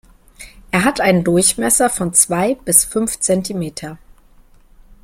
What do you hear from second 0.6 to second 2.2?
Er hat einen Durchmesser von